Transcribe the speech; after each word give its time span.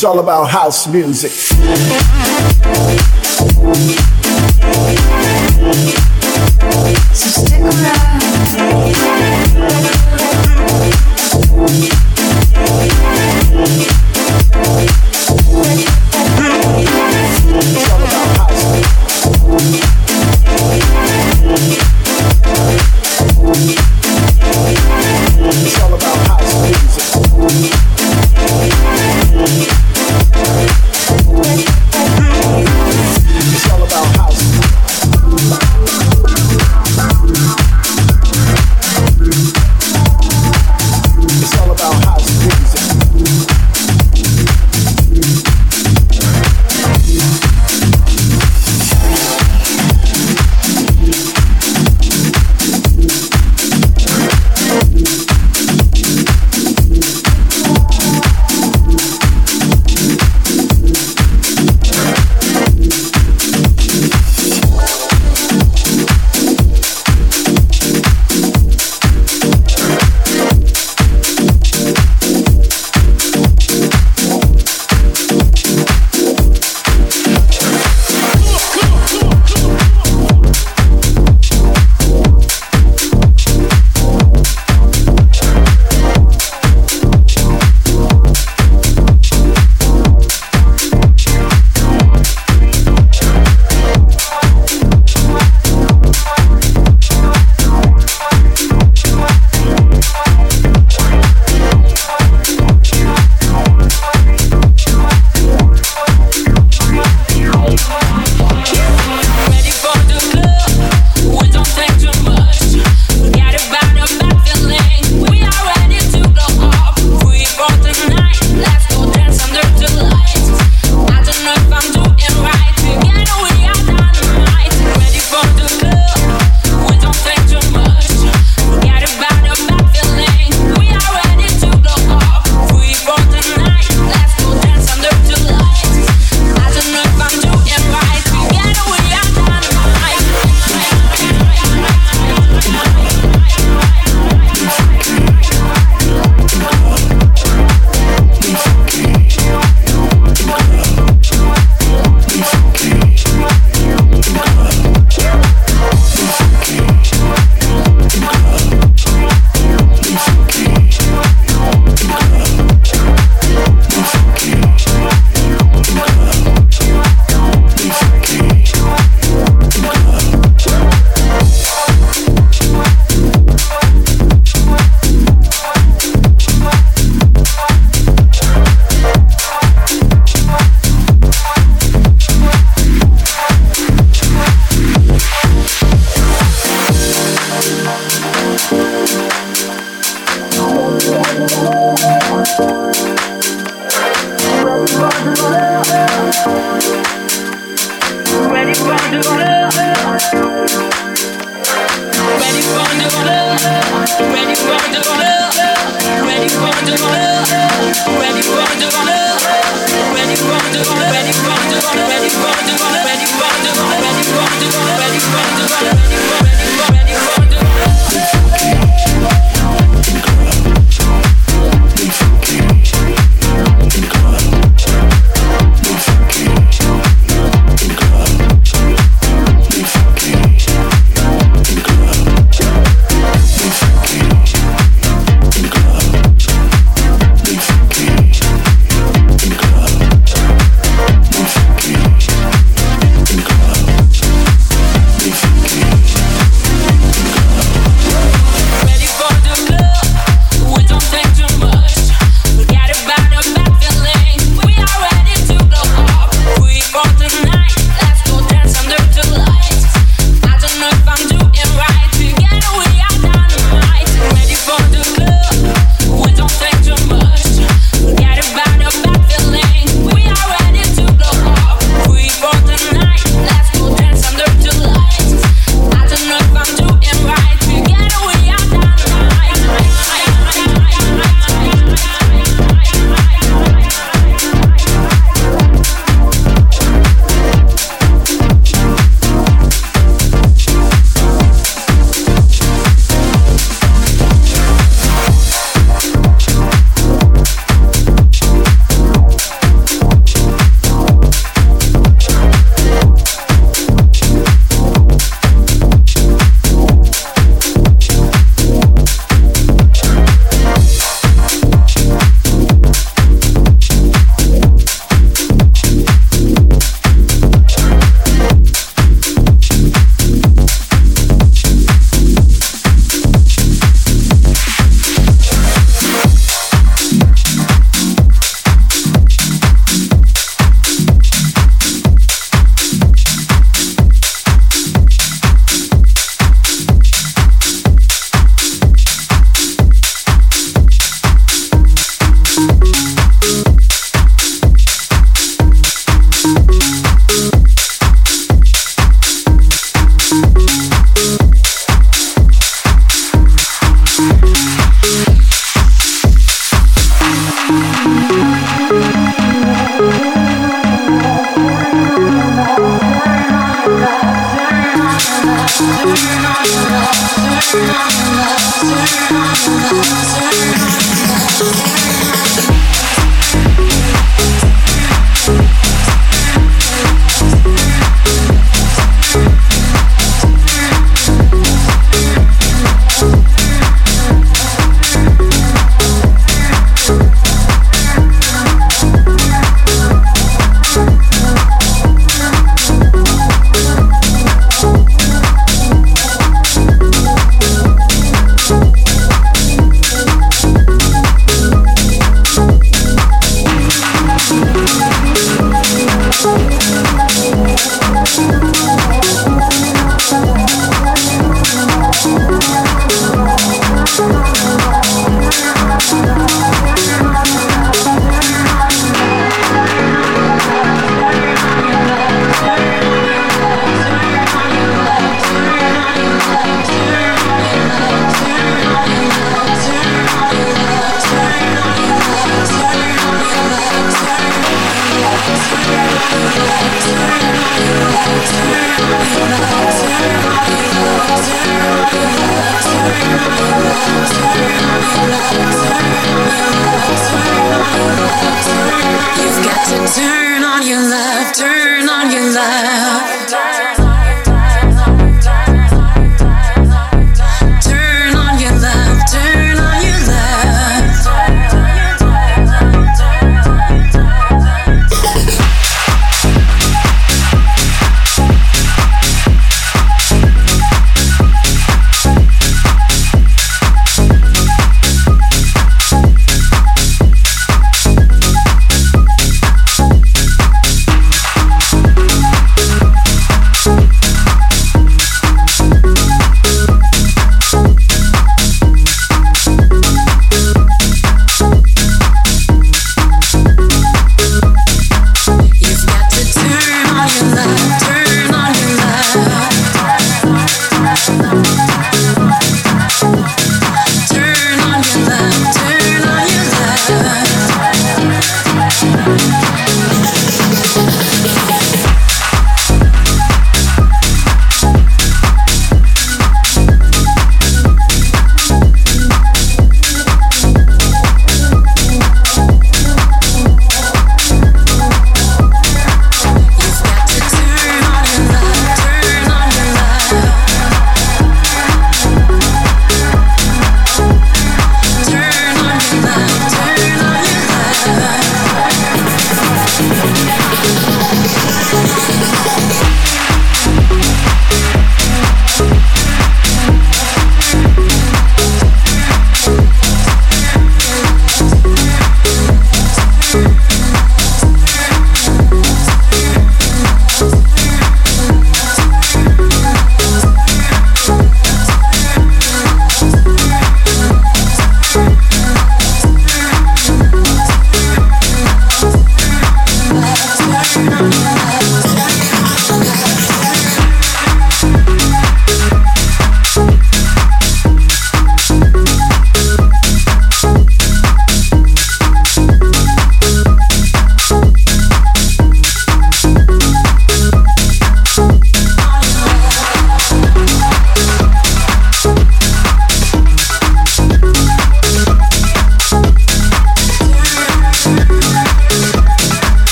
It's 0.00 0.06
all 0.06 0.18
about 0.18 0.48
house 0.48 0.86
music. 0.86 1.30
So 7.12 7.28
stick 7.28 7.60
It's 7.60 8.10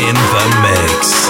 in 0.00 0.14
the 0.14 0.44
mix. 0.62 1.28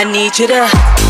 I 0.00 0.04
need 0.04 0.38
you 0.38 0.46
to 0.46 1.07